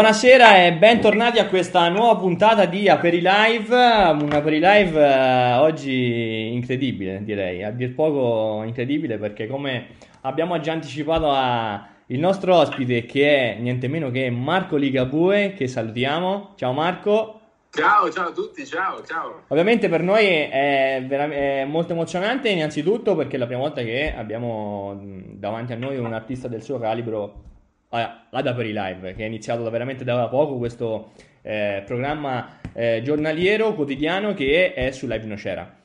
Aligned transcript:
Buonasera 0.00 0.64
e 0.64 0.72
bentornati 0.72 1.38
a 1.38 1.46
questa 1.46 1.86
nuova 1.90 2.18
puntata 2.18 2.64
di 2.64 2.88
Aperi 2.88 3.20
Live, 3.20 3.74
un 3.74 4.30
Aperi 4.32 4.58
Live 4.58 4.98
eh, 4.98 5.56
oggi 5.56 6.54
incredibile 6.54 7.22
direi, 7.22 7.62
a 7.62 7.70
dir 7.70 7.94
poco 7.94 8.62
incredibile 8.64 9.18
perché 9.18 9.46
come 9.46 9.88
abbiamo 10.22 10.58
già 10.58 10.72
anticipato 10.72 11.30
a 11.30 11.86
il 12.06 12.18
nostro 12.18 12.56
ospite 12.56 13.04
che 13.04 13.56
è 13.56 13.58
niente 13.60 13.88
meno 13.88 14.10
che 14.10 14.30
Marco 14.30 14.76
Ligabue, 14.76 15.52
che 15.52 15.68
salutiamo, 15.68 16.54
ciao 16.56 16.72
Marco. 16.72 17.40
Ciao, 17.70 18.10
ciao 18.10 18.28
a 18.28 18.32
tutti, 18.32 18.64
ciao, 18.64 19.04
ciao. 19.04 19.42
Ovviamente 19.48 19.90
per 19.90 20.02
noi 20.02 20.24
è, 20.24 21.04
vera- 21.06 21.28
è 21.28 21.66
molto 21.66 21.92
emozionante 21.92 22.48
innanzitutto 22.48 23.14
perché 23.14 23.36
è 23.36 23.38
la 23.38 23.46
prima 23.46 23.60
volta 23.60 23.82
che 23.82 24.14
abbiamo 24.16 24.98
davanti 25.34 25.74
a 25.74 25.76
noi 25.76 25.98
un 25.98 26.14
artista 26.14 26.48
del 26.48 26.62
suo 26.62 26.78
calibro 26.78 27.48
ad 27.90 28.46
Aperi 28.46 28.72
Live, 28.72 29.14
che 29.14 29.24
è 29.24 29.26
iniziato 29.26 29.62
da 29.62 29.70
veramente 29.70 30.04
da 30.04 30.28
poco 30.28 30.56
questo 30.58 31.12
eh, 31.42 31.82
programma 31.84 32.60
eh, 32.72 33.00
giornaliero 33.02 33.74
quotidiano 33.74 34.34
che 34.34 34.72
è 34.74 34.90
su 34.92 35.06
Live 35.06 35.26
Nocera. 35.26 35.78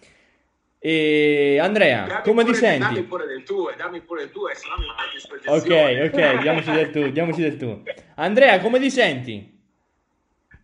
E 0.77 1.57
Andrea, 1.59 2.05
dammi 2.05 2.21
come 2.21 2.43
pure, 2.43 2.53
ti 2.53 2.59
senti? 2.59 2.93
Dammi 2.93 3.03
pure 3.03 3.25
del 3.25 3.43
tuo, 3.43 3.71
dammi 3.75 4.01
pure 4.01 4.21
del 4.21 4.31
tuo, 4.31 4.53
se 4.53 4.67
no 4.69 4.75
mi 4.77 4.85
fai 4.95 5.09
disposizione. 5.13 6.03
Ok, 6.03 6.13
ok, 6.13 6.41
diamoci 6.41 6.71
del 6.71 6.91
tu, 6.91 7.09
diamoci 7.09 7.41
del 7.41 7.57
tu. 7.57 7.83
Andrea, 8.15 8.59
come 8.59 8.79
ti 8.79 8.91
senti? 8.91 9.53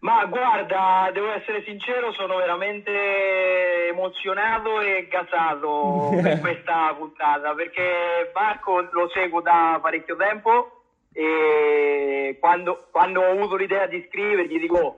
Ma 0.02 0.25
guarda, 0.25 1.09
devo 1.12 1.31
essere 1.31 1.63
sincero, 1.63 2.12
sono 2.13 2.35
veramente 2.35 3.88
emozionato 3.90 4.79
e 4.81 5.08
gasato 5.09 6.19
per 6.22 6.40
questa 6.41 6.94
puntata 6.96 7.53
perché 7.56 8.31
Marco 8.34 8.81
lo 8.91 9.09
seguo 9.13 9.41
da 9.41 9.79
parecchio 9.81 10.16
tempo 10.16 10.81
e 11.14 12.38
quando, 12.40 12.88
quando 12.92 13.22
ho 13.22 13.32
avuto 13.32 13.56
l'idea 13.56 13.86
di 13.88 14.04
scrivergli 14.08 14.60
dico 14.60 14.78
"Oh, 14.78 14.96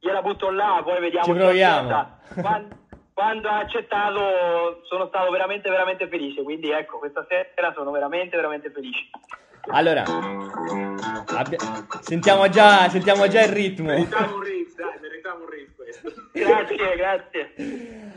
gliela 0.00 0.22
butto 0.22 0.50
là 0.50 0.80
poi 0.84 1.00
vediamo 1.00 1.26
Ci 1.26 1.32
proviamo." 1.32 2.16
quando, 2.40 2.76
quando 3.12 3.48
ha 3.48 3.58
accettato 3.58 4.80
sono 4.84 5.06
stato 5.06 5.30
veramente 5.30 5.68
veramente 5.70 6.08
felice 6.08 6.42
quindi 6.42 6.70
ecco 6.70 6.98
questa 6.98 7.24
sera 7.28 7.72
sono 7.74 7.90
veramente 7.90 8.36
veramente 8.36 8.70
felice 8.70 9.08
Allora, 9.70 10.02
abbia- 11.36 11.58
sentiamo, 12.00 12.48
già, 12.48 12.88
sentiamo 12.88 13.26
già 13.28 13.42
il 13.42 13.52
ritmo. 13.52 13.88
Meritava 13.88 14.32
un 14.32 14.40
riff, 14.40 14.74
dai, 14.76 14.98
meritava 15.00 15.40
un 15.40 15.50
riff 15.50 15.77
grazie 16.32 16.96
grazie 16.96 17.52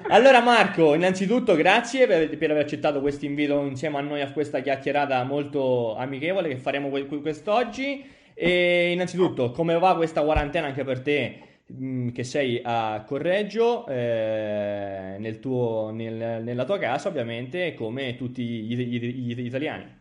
Allora 0.09 0.41
Marco, 0.41 0.93
innanzitutto 0.93 1.55
grazie 1.55 2.07
per, 2.07 2.35
per 2.37 2.51
aver 2.51 2.63
accettato 2.63 3.01
questo 3.01 3.25
invito 3.25 3.61
insieme 3.61 3.97
a 3.97 4.01
noi 4.01 4.21
a 4.21 4.31
questa 4.31 4.59
chiacchierata 4.61 5.23
molto 5.23 5.95
amichevole 5.95 6.49
che 6.49 6.57
faremo 6.57 6.89
que- 6.89 7.05
quest'oggi. 7.05 8.03
E 8.33 8.91
innanzitutto, 8.91 9.51
come 9.51 9.77
va 9.77 9.95
questa 9.95 10.23
quarantena 10.23 10.65
anche 10.67 10.83
per 10.83 11.01
te 11.01 11.39
mh, 11.67 12.09
che 12.09 12.23
sei 12.23 12.59
a 12.63 13.03
Correggio, 13.05 13.85
eh, 13.87 15.15
nel 15.19 15.39
tuo- 15.39 15.91
nel- 15.93 16.41
nella 16.43 16.65
tua 16.65 16.79
casa 16.79 17.07
ovviamente, 17.09 17.73
come 17.75 18.15
tutti 18.15 18.43
gli, 18.43 18.75
gli- 18.75 19.35
gli 19.35 19.45
italiani? 19.45 19.99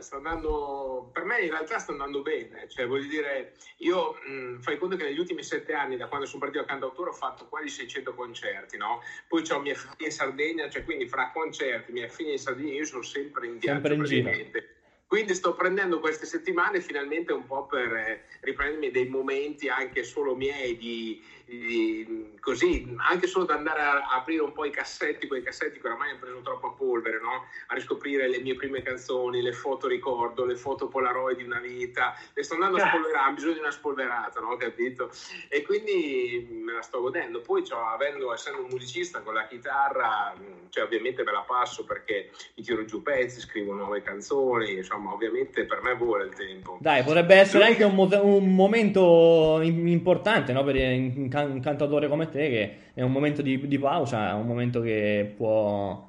Sta 0.00 0.16
andando, 0.16 1.10
per 1.12 1.24
me 1.24 1.40
in 1.40 1.50
realtà 1.50 1.78
sta 1.78 1.92
andando 1.92 2.22
bene, 2.22 2.68
cioè 2.68 2.86
voglio 2.86 3.08
dire, 3.08 3.54
io 3.78 4.14
mh, 4.24 4.60
fai 4.60 4.78
conto 4.78 4.96
che 4.96 5.04
negli 5.04 5.18
ultimi 5.18 5.42
sette 5.42 5.72
anni, 5.72 5.96
da 5.96 6.06
quando 6.06 6.26
sono 6.26 6.40
partito 6.40 6.62
a 6.62 6.66
cantautore, 6.66 7.10
ho 7.10 7.14
fatto 7.14 7.46
quasi 7.46 7.68
600 7.68 8.14
concerti, 8.14 8.76
no? 8.76 9.02
Poi 9.26 9.44
ho 9.50 9.60
mia 9.60 9.74
figlia 9.74 10.06
in 10.06 10.12
Sardegna, 10.12 10.68
cioè 10.68 10.84
quindi 10.84 11.08
fra 11.08 11.30
concerti, 11.32 11.92
mia 11.92 12.08
figlia 12.08 12.32
in 12.32 12.38
Sardegna, 12.38 12.72
io 12.72 12.84
sono 12.84 13.02
sempre 13.02 13.46
in 13.46 13.58
viaggio 13.58 13.86
Sempre 13.88 13.94
in 13.94 14.04
giro. 14.04 14.76
Quindi 15.08 15.34
sto 15.34 15.54
prendendo 15.54 16.00
queste 16.00 16.26
settimane 16.26 16.82
finalmente 16.82 17.32
un 17.32 17.46
po' 17.46 17.64
per 17.64 17.90
eh, 17.94 18.20
riprendermi 18.40 18.90
dei 18.90 19.06
momenti 19.06 19.66
anche 19.66 20.02
solo 20.02 20.34
miei 20.34 20.76
di, 20.76 21.18
di- 21.46 22.36
così, 22.40 22.94
anche 22.98 23.26
solo 23.26 23.46
da 23.46 23.54
andare 23.54 23.80
a, 23.80 24.06
aprire 24.10 24.42
un 24.42 24.52
po' 24.52 24.66
i 24.66 24.70
cassetti, 24.70 25.26
quei 25.26 25.40
cassetti 25.40 25.80
che 25.80 25.86
oramai 25.86 26.10
hanno 26.10 26.18
preso 26.18 26.42
troppa 26.42 26.68
polvere, 26.68 27.18
no? 27.20 27.46
A 27.68 27.74
riscoprire 27.74 28.28
le 28.28 28.38
mie 28.38 28.54
prime 28.54 28.82
canzoni, 28.82 29.40
le 29.40 29.52
foto 29.52 29.86
ricordo, 29.88 30.44
le 30.44 30.56
foto 30.56 30.88
Polaroid 30.88 31.38
di 31.38 31.42
una 31.42 31.58
vita, 31.60 32.14
le 32.34 32.42
sto 32.42 32.52
andando 32.54 32.76
a 32.76 32.82
Ah. 32.82 32.88
spolverare, 32.88 33.30
ho 33.30 33.32
bisogno 33.32 33.52
di 33.54 33.58
una 33.60 33.70
spolverata, 33.70 34.40
no? 34.40 34.56
Capito? 34.56 35.10
E 35.48 35.62
quindi 35.62 36.46
me 36.50 36.74
la 36.74 36.82
sto 36.82 37.00
godendo. 37.00 37.40
Poi 37.40 37.62
c'ho, 37.62 37.80
avendo, 37.82 38.30
essendo 38.34 38.60
un 38.60 38.68
musicista 38.68 39.22
con 39.22 39.32
la 39.32 39.46
chitarra, 39.46 40.34
cioè 40.68 40.84
ovviamente 40.84 41.22
me 41.24 41.32
la 41.32 41.40
passo 41.46 41.82
perché 41.84 42.28
mi 42.56 42.62
tiro 42.62 42.84
giù 42.84 43.00
pezzi, 43.00 43.40
scrivo 43.40 43.72
nuove 43.72 44.02
canzoni, 44.02 44.74
insomma 44.74 44.96
ovviamente 45.06 45.64
per 45.64 45.80
me 45.82 45.94
vola 45.94 46.24
il 46.24 46.34
tempo. 46.34 46.78
Dai, 46.80 47.02
potrebbe 47.02 47.34
essere 47.36 47.64
anche 47.64 47.84
un, 47.84 47.94
mo- 47.94 48.08
un 48.22 48.54
momento 48.54 49.60
im- 49.62 49.86
importante 49.88 50.52
no? 50.52 50.64
per 50.64 50.74
un, 50.76 51.28
can- 51.28 51.60
cantatore 51.60 52.08
come 52.08 52.28
te, 52.28 52.48
che 52.48 52.76
è 52.94 53.02
un 53.02 53.12
momento 53.12 53.42
di, 53.42 53.66
di 53.66 53.78
pausa, 53.78 54.30
è 54.30 54.34
un 54.34 54.46
momento 54.46 54.80
che 54.80 55.32
può 55.36 56.06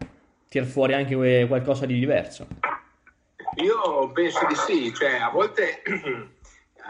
tirar 0.47 0.67
fuori 0.67 0.93
anche 0.93 1.15
que- 1.15 1.45
qualcosa 1.47 1.85
di 1.85 1.97
diverso. 1.99 2.47
Io 3.55 4.09
penso 4.13 4.45
di 4.47 4.55
sì, 4.55 4.93
cioè 4.93 5.17
a 5.17 5.29
volte, 5.29 5.81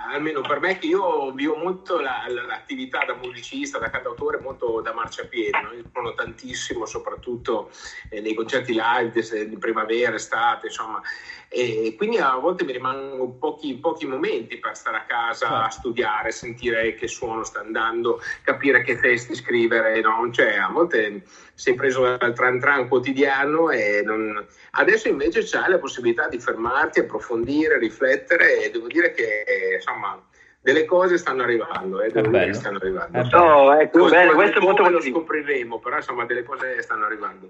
almeno 0.07 0.41
per 0.41 0.59
me, 0.59 0.77
che 0.77 0.87
io 0.87 1.31
vivo 1.31 1.55
molto 1.55 1.99
la- 1.99 2.23
la- 2.27 2.45
l'attività 2.45 3.03
da 3.05 3.15
musicista, 3.15 3.77
da 3.79 3.89
cantautore, 3.89 4.39
molto 4.39 4.81
da 4.81 4.93
marciapiede, 4.93 5.61
no? 5.61 5.71
io 5.73 5.85
suono 5.91 6.13
tantissimo, 6.13 6.85
soprattutto 6.85 7.71
eh, 8.09 8.21
nei 8.21 8.33
concerti 8.33 8.73
live 8.73 9.11
di, 9.11 9.49
di 9.49 9.57
primavera, 9.57 10.15
estate, 10.15 10.67
insomma, 10.67 11.01
e 11.47 11.95
quindi 11.97 12.17
a 12.17 12.35
volte 12.35 12.63
mi 12.63 12.71
rimangono 12.73 13.31
pochi, 13.31 13.75
pochi 13.77 14.05
momenti 14.05 14.57
per 14.59 14.75
stare 14.75 14.97
a 14.97 15.05
casa 15.05 15.65
a 15.65 15.69
studiare, 15.69 16.31
sentire 16.31 16.93
che 16.93 17.07
suono 17.07 17.43
sta 17.43 17.59
andando, 17.59 18.21
capire 18.43 18.83
che 18.83 18.99
testi 18.99 19.33
scrivere, 19.35 19.99
no? 20.01 20.29
Cioè, 20.31 20.57
a 20.57 20.69
volte 20.69 21.23
sei 21.59 21.73
preso 21.73 22.15
dal 22.15 22.33
tran 22.33 22.57
tran 22.57 22.87
quotidiano 22.87 23.69
e 23.69 24.01
non... 24.05 24.45
adesso 24.71 25.09
invece 25.09 25.41
c'hai 25.43 25.69
la 25.69 25.77
possibilità 25.77 26.29
di 26.29 26.39
fermarti, 26.39 27.01
approfondire, 27.01 27.77
riflettere 27.77 28.63
e 28.63 28.71
devo 28.71 28.87
dire 28.87 29.11
che 29.11 29.43
insomma 29.75 30.17
delle 30.61 30.85
cose 30.85 31.17
stanno 31.17 31.43
arrivando, 31.43 32.01
eh, 32.01 32.07
È 32.07 32.21
bello. 32.21 32.45
che 32.45 32.53
stanno 32.53 32.77
arrivando. 32.77 33.19
È 33.19 33.23
No, 33.31 33.77
ecco, 33.77 34.05
bene, 34.05 34.09
quando 34.09 34.35
questo 34.35 34.59
è 34.59 34.61
molto 34.61 34.89
lo 34.89 35.01
scopriremo, 35.01 35.79
però 35.79 35.97
insomma 35.97 36.25
delle 36.25 36.43
cose 36.43 36.81
stanno 36.81 37.05
arrivando. 37.05 37.49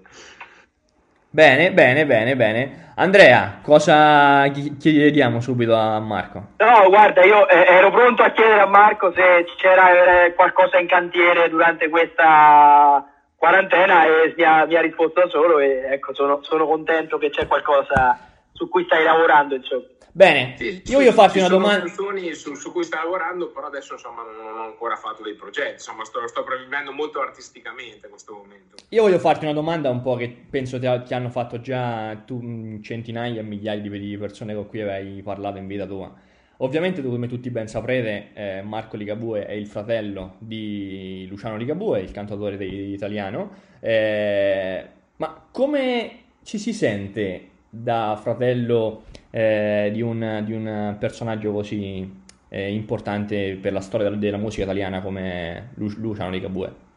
Bene, 1.32 1.70
bene, 1.70 2.04
bene, 2.04 2.34
bene. 2.34 2.92
Andrea, 2.96 3.60
cosa 3.62 4.48
chi- 4.48 4.76
chiediamo 4.76 5.40
subito 5.40 5.76
a 5.76 6.00
Marco? 6.00 6.54
No, 6.56 6.88
guarda, 6.88 7.22
io 7.22 7.48
eh, 7.48 7.64
ero 7.68 7.92
pronto 7.92 8.24
a 8.24 8.30
chiedere 8.30 8.60
a 8.60 8.66
Marco 8.66 9.12
se 9.12 9.44
c'era 9.56 10.24
eh, 10.24 10.34
qualcosa 10.34 10.78
in 10.78 10.88
cantiere 10.88 11.48
durante 11.48 11.88
questa 11.88 13.04
quarantena 13.40 14.04
e 14.04 14.34
mi 14.36 14.42
ha, 14.44 14.66
mi 14.66 14.76
ha 14.76 14.82
risposto 14.82 15.18
da 15.18 15.28
solo 15.30 15.60
e 15.60 15.86
ecco, 15.92 16.12
sono, 16.12 16.40
sono 16.42 16.66
contento 16.66 17.16
che 17.16 17.30
c'è 17.30 17.46
qualcosa 17.46 18.18
su 18.52 18.68
cui 18.68 18.84
stai 18.84 19.02
lavorando, 19.02 19.54
insomma. 19.54 19.84
Bene, 20.12 20.56
Sì, 20.58 20.82
io 20.86 20.98
voglio 20.98 21.12
farti 21.12 21.34
ci 21.34 21.38
una 21.38 21.46
sono 21.48 21.60
domanda. 21.60 21.84
canzoni 21.86 22.34
su, 22.34 22.54
su 22.54 22.70
cui 22.70 22.84
sta 22.84 22.98
lavorando, 23.02 23.48
però 23.50 23.68
adesso 23.68 23.94
insomma 23.94 24.24
non, 24.24 24.44
non 24.44 24.58
ho 24.58 24.64
ancora 24.64 24.94
fatto 24.96 25.22
dei 25.22 25.32
progetti, 25.34 25.72
insomma 25.74 26.04
sto, 26.04 26.26
sto 26.26 26.44
vivendo 26.62 26.92
molto 26.92 27.20
artisticamente 27.22 28.04
in 28.04 28.10
questo 28.10 28.34
momento. 28.34 28.76
Io 28.90 29.02
voglio 29.02 29.18
farti 29.18 29.44
una 29.46 29.54
domanda 29.54 29.88
un 29.88 30.02
po' 30.02 30.16
che 30.16 30.28
penso 30.50 30.78
ti, 30.78 30.86
ti 31.06 31.14
hanno 31.14 31.30
fatto 31.30 31.62
già 31.62 32.14
tu, 32.26 32.78
centinaia, 32.82 33.42
migliaia 33.42 33.80
di, 33.80 33.88
di 33.88 34.18
persone 34.18 34.54
con 34.54 34.66
cui 34.66 34.82
hai 34.82 35.22
parlato 35.24 35.56
in 35.56 35.66
vita 35.66 35.86
tua. 35.86 36.12
Ovviamente, 36.62 37.02
come 37.02 37.26
tutti 37.26 37.48
ben 37.48 37.68
saprete, 37.68 38.30
eh, 38.34 38.62
Marco 38.62 38.96
Ligabue 38.96 39.46
è 39.46 39.52
il 39.52 39.66
fratello 39.66 40.36
di 40.38 41.26
Luciano 41.28 41.56
Ligabue, 41.56 42.00
il 42.00 42.10
cantautore 42.10 42.58
di- 42.58 42.92
italiano. 42.92 43.50
Eh, 43.80 44.86
ma 45.16 45.46
come 45.50 46.24
ci 46.42 46.58
si 46.58 46.74
sente 46.74 47.48
da 47.70 48.18
fratello 48.20 49.04
eh, 49.30 49.88
di, 49.90 50.02
un, 50.02 50.42
di 50.44 50.52
un 50.52 50.96
personaggio 50.98 51.50
così 51.52 52.22
eh, 52.50 52.72
importante 52.72 53.56
per 53.60 53.72
la 53.72 53.80
storia 53.80 54.10
della, 54.10 54.36
musica 54.36 54.64
italiana 54.64 55.00
come 55.00 55.70
Lu- 55.76 55.94
Luciano 55.96 56.30
Ligabue? 56.30 56.88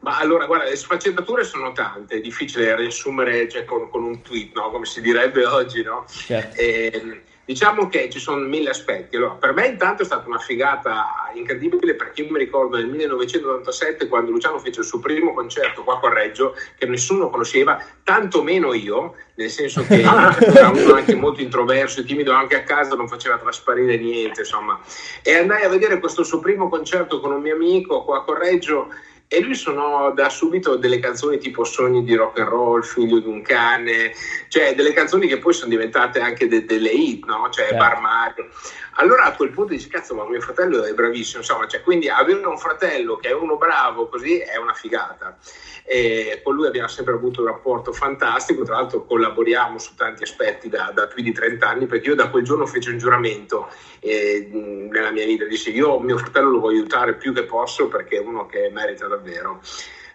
Ma 0.00 0.18
allora, 0.18 0.46
guarda, 0.46 0.64
le 0.64 0.74
sfaccettature 0.74 1.44
sono 1.44 1.70
tante, 1.72 2.16
è 2.16 2.20
difficile 2.20 2.74
riassumere 2.74 3.48
cioè, 3.48 3.64
con, 3.64 3.88
con 3.90 4.02
un 4.02 4.22
tweet, 4.22 4.56
no? 4.56 4.70
come 4.70 4.86
si 4.86 5.00
direbbe 5.00 5.44
oggi, 5.44 5.82
no? 5.82 6.04
Certo. 6.08 6.58
Eh, 6.58 7.22
diciamo 7.50 7.88
che 7.88 8.08
ci 8.10 8.20
sono 8.20 8.46
mille 8.46 8.70
aspetti. 8.70 9.16
Allora, 9.16 9.32
per 9.32 9.52
me 9.52 9.66
intanto 9.66 10.02
è 10.02 10.04
stata 10.04 10.28
una 10.28 10.38
figata 10.38 11.28
incredibile 11.34 11.96
perché 11.96 12.22
io 12.22 12.30
mi 12.30 12.38
ricordo 12.38 12.76
nel 12.76 12.86
1997 12.86 14.06
quando 14.06 14.30
Luciano 14.30 14.60
fece 14.60 14.80
il 14.80 14.86
suo 14.86 15.00
primo 15.00 15.34
concerto 15.34 15.82
qua 15.82 15.98
a 16.00 16.12
Reggio 16.12 16.54
che 16.78 16.86
nessuno 16.86 17.28
conosceva, 17.28 17.82
tanto 18.04 18.44
meno 18.44 18.72
io, 18.72 19.16
nel 19.34 19.50
senso 19.50 19.84
che 19.84 19.98
era 20.00 20.70
uno 20.72 20.94
anche 20.94 21.16
molto 21.16 21.40
introverso 21.40 21.98
e 21.98 22.04
timido 22.04 22.30
anche 22.30 22.54
a 22.54 22.62
casa, 22.62 22.94
non 22.94 23.08
faceva 23.08 23.36
trasparire 23.36 23.96
niente, 23.96 24.42
insomma. 24.42 24.78
E 25.20 25.34
andai 25.34 25.64
a 25.64 25.68
vedere 25.68 25.98
questo 25.98 26.22
suo 26.22 26.38
primo 26.38 26.68
concerto 26.68 27.18
con 27.18 27.32
un 27.32 27.40
mio 27.40 27.56
amico 27.56 28.04
qua 28.04 28.18
a 28.18 28.22
Correggio 28.22 28.90
e 29.32 29.40
lui 29.42 29.54
suonò 29.54 30.12
da 30.12 30.28
subito 30.28 30.74
delle 30.74 30.98
canzoni 30.98 31.38
tipo 31.38 31.62
Sogni 31.62 32.02
di 32.02 32.16
rock 32.16 32.40
and 32.40 32.48
roll, 32.48 32.82
Figlio 32.82 33.20
di 33.20 33.28
un 33.28 33.42
cane, 33.42 34.12
cioè 34.48 34.74
delle 34.74 34.92
canzoni 34.92 35.28
che 35.28 35.38
poi 35.38 35.52
sono 35.52 35.70
diventate 35.70 36.18
anche 36.18 36.48
de- 36.48 36.64
delle 36.64 36.90
hit, 36.90 37.24
no? 37.26 37.48
Cioè 37.48 37.66
Certo. 37.66 37.76
Bar 37.76 38.00
Mario. 38.00 38.48
Allora 38.94 39.24
a 39.24 39.36
quel 39.36 39.50
punto 39.50 39.72
dici, 39.72 39.88
cazzo, 39.88 40.14
ma 40.14 40.28
mio 40.28 40.40
fratello 40.40 40.82
è 40.82 40.92
bravissimo, 40.92 41.38
insomma, 41.38 41.68
cioè, 41.68 41.80
quindi 41.80 42.08
avere 42.08 42.44
un 42.44 42.58
fratello 42.58 43.16
che 43.16 43.28
è 43.28 43.32
uno 43.32 43.56
bravo 43.56 44.08
così 44.08 44.38
è 44.38 44.56
una 44.56 44.74
figata. 44.74 45.38
E 45.84 46.40
con 46.42 46.54
lui 46.54 46.66
abbiamo 46.66 46.88
sempre 46.88 47.14
avuto 47.14 47.40
un 47.40 47.46
rapporto 47.46 47.92
fantastico, 47.92 48.64
tra 48.64 48.74
l'altro 48.74 49.04
collaboriamo 49.04 49.78
su 49.78 49.94
tanti 49.94 50.24
aspetti 50.24 50.68
da, 50.68 50.90
da 50.92 51.06
più 51.06 51.22
di 51.22 51.32
30 51.32 51.68
anni, 51.68 51.86
perché 51.86 52.08
io 52.08 52.14
da 52.16 52.28
quel 52.28 52.42
giorno 52.42 52.66
feci 52.66 52.90
un 52.90 52.98
giuramento 52.98 53.68
eh, 54.00 54.48
nella 54.52 55.12
mia 55.12 55.24
vita, 55.24 55.44
dissi 55.44 55.72
io 55.74 56.00
mio 56.00 56.18
fratello 56.18 56.50
lo 56.50 56.60
voglio 56.60 56.78
aiutare 56.78 57.14
più 57.14 57.32
che 57.32 57.44
posso 57.44 57.88
perché 57.88 58.16
è 58.16 58.20
uno 58.20 58.46
che 58.46 58.70
merita 58.72 59.06
davvero. 59.06 59.19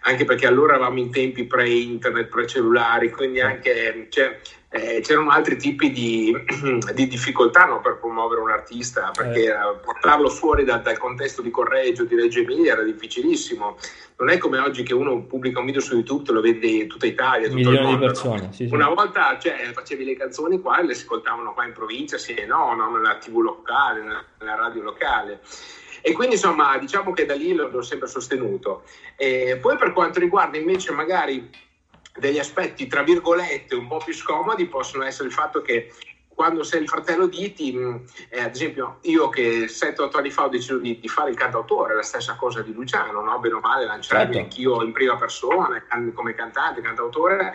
Anche 0.02 0.24
perché 0.24 0.46
allora 0.46 0.74
eravamo 0.74 1.00
in 1.00 1.10
tempi 1.10 1.44
pre-internet, 1.44 2.28
pre-cellulari, 2.28 3.10
quindi 3.10 3.40
anche 3.40 4.06
cioè, 4.08 4.38
eh, 4.68 5.00
c'erano 5.00 5.30
altri 5.30 5.56
tipi 5.56 5.90
di, 5.90 6.32
di 6.94 7.06
difficoltà 7.08 7.64
no, 7.64 7.80
per 7.80 7.98
promuovere 7.98 8.40
un 8.40 8.50
artista, 8.50 9.10
perché 9.12 9.46
eh. 9.46 9.78
portarlo 9.82 10.28
fuori 10.28 10.64
da, 10.64 10.76
dal 10.76 10.98
contesto 10.98 11.42
di 11.42 11.50
Correggio, 11.50 12.04
di 12.04 12.14
Reggio 12.14 12.40
Emilia 12.40 12.72
era 12.72 12.82
difficilissimo. 12.82 13.78
Non 14.18 14.30
è 14.30 14.38
come 14.38 14.58
oggi 14.58 14.82
che 14.82 14.94
uno 14.94 15.24
pubblica 15.24 15.58
un 15.58 15.66
video 15.66 15.82
su 15.82 15.94
YouTube, 15.94 16.24
te 16.24 16.32
lo 16.32 16.40
vede 16.40 16.66
in 16.66 16.88
tutta 16.88 17.04
Italia, 17.04 17.48
tutto 17.48 17.56
Milioni 17.56 17.76
il 17.76 17.82
mondo. 17.82 17.98
di 17.98 18.06
persone. 18.06 18.40
No? 18.40 18.52
Sì, 18.52 18.66
sì. 18.66 18.74
Una 18.74 18.88
volta 18.88 19.38
cioè, 19.38 19.70
facevi 19.72 20.04
le 20.04 20.16
canzoni 20.16 20.60
qua 20.60 20.78
e 20.78 20.86
le 20.86 20.92
ascoltavano 20.92 21.52
qua 21.52 21.66
in 21.66 21.72
provincia, 21.74 22.16
sì 22.16 22.32
e 22.32 22.46
no, 22.46 22.74
no, 22.74 22.90
nella 22.90 23.18
TV 23.18 23.38
locale, 23.40 24.00
nella, 24.00 24.24
nella 24.38 24.54
radio 24.54 24.82
locale. 24.82 25.40
E 26.00 26.12
quindi 26.12 26.36
insomma 26.36 26.78
diciamo 26.78 27.12
che 27.12 27.26
da 27.26 27.34
lì 27.34 27.52
l'ho 27.52 27.82
sempre 27.82 28.08
sostenuto. 28.08 28.84
E 29.16 29.58
poi 29.60 29.76
per 29.76 29.92
quanto 29.92 30.18
riguarda 30.18 30.56
invece 30.56 30.92
magari 30.92 31.50
degli 32.16 32.38
aspetti 32.38 32.86
tra 32.86 33.02
virgolette 33.02 33.74
un 33.74 33.86
po' 33.86 34.00
più 34.02 34.14
scomodi 34.14 34.66
possono 34.66 35.04
essere 35.04 35.28
il 35.28 35.34
fatto 35.34 35.60
che 35.60 35.92
quando 36.36 36.64
sei 36.64 36.82
il 36.82 36.88
fratello 36.88 37.28
di 37.28 37.44
Iti, 37.44 37.74
eh, 38.28 38.42
ad 38.42 38.54
esempio 38.54 38.98
io 39.02 39.30
che 39.30 39.64
7-8 39.64 40.18
anni 40.18 40.30
fa 40.30 40.44
ho 40.44 40.48
deciso 40.48 40.76
di, 40.76 41.00
di, 41.00 41.08
fare 41.08 41.30
il 41.30 41.36
cantautore, 41.36 41.94
la 41.94 42.02
stessa 42.02 42.36
cosa 42.36 42.60
di 42.60 42.74
Luciano, 42.74 43.22
no? 43.22 43.38
bene 43.38 43.54
o 43.54 43.60
male 43.60 43.86
lanciarmi 43.86 44.34
certo. 44.34 44.38
anch'io 44.38 44.82
in 44.82 44.92
prima 44.92 45.16
persona 45.16 45.82
come 46.12 46.34
cantante, 46.34 46.82
cantautore, 46.82 47.54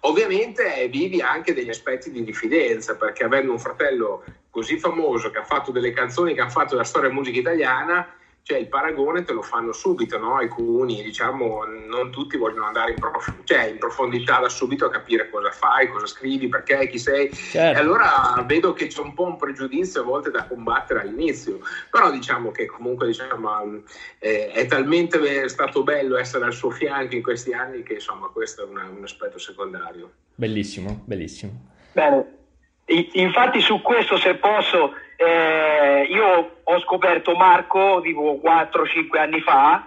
ovviamente 0.00 0.88
vivi 0.90 1.22
anche 1.22 1.54
degli 1.54 1.70
aspetti 1.70 2.10
di 2.10 2.22
diffidenza 2.22 2.96
perché 2.96 3.24
avendo 3.24 3.50
un 3.50 3.58
fratello 3.58 4.22
così 4.50 4.78
famoso 4.78 5.30
che 5.30 5.38
ha 5.38 5.44
fatto 5.44 5.72
delle 5.72 5.92
canzoni 5.92 6.34
che 6.34 6.42
hanno 6.42 6.50
fatto 6.50 6.76
la 6.76 6.84
storia 6.84 7.08
della 7.08 7.20
musica 7.20 7.38
italiana, 7.38 8.06
cioè 8.48 8.56
il 8.56 8.68
paragone 8.68 9.24
te 9.24 9.34
lo 9.34 9.42
fanno 9.42 9.72
subito, 9.72 10.16
no? 10.16 10.36
alcuni 10.36 11.02
diciamo 11.02 11.64
non 11.86 12.10
tutti 12.10 12.38
vogliono 12.38 12.64
andare 12.64 12.92
in, 12.92 12.98
prof- 12.98 13.44
cioè, 13.44 13.64
in, 13.64 13.76
profondità 13.76 14.38
da 14.40 14.48
subito 14.48 14.86
a 14.86 14.90
capire 14.90 15.28
cosa 15.28 15.50
fai, 15.50 15.88
cosa 15.88 16.06
scrivi, 16.06 16.48
perché, 16.48 16.88
chi 16.88 16.98
sei 16.98 17.30
certo. 17.30 17.78
e 17.78 17.82
allora 17.82 18.42
vedo 18.46 18.72
che 18.72 18.86
c'è 18.86 19.02
un 19.02 19.12
po' 19.12 19.24
un 19.24 19.36
pregiudizio 19.36 20.00
a 20.00 20.04
volte 20.04 20.30
da 20.30 20.46
combattere 20.46 21.02
all'inizio, 21.02 21.60
però 21.90 22.10
diciamo 22.10 22.50
che 22.50 22.64
comunque 22.64 23.08
diciamo, 23.08 23.82
eh, 24.18 24.50
è 24.52 24.64
talmente 24.64 25.46
stato 25.50 25.82
bello 25.82 26.16
essere 26.16 26.46
al 26.46 26.54
suo 26.54 26.70
fianco 26.70 27.16
in 27.16 27.22
questi 27.22 27.52
anni 27.52 27.82
che 27.82 27.94
insomma 27.94 28.28
questo 28.28 28.62
è 28.62 28.66
una, 28.66 28.88
un 28.88 29.04
aspetto 29.04 29.38
secondario. 29.38 30.10
Bellissimo, 30.34 31.02
bellissimo. 31.04 31.52
Bene, 31.92 32.38
infatti 32.86 33.60
su 33.60 33.82
questo 33.82 34.16
se 34.16 34.36
posso... 34.36 34.94
Eh, 35.20 36.06
io 36.10 36.58
ho 36.62 36.80
scoperto 36.80 37.34
Marco 37.34 38.00
tipo 38.02 38.40
4-5 38.40 39.18
anni 39.18 39.40
fa 39.40 39.84